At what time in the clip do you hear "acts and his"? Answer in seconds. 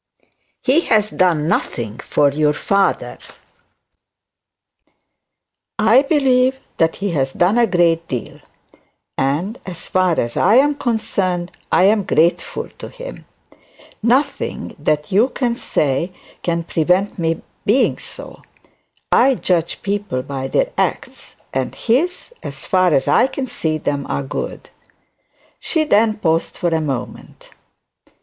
20.79-22.33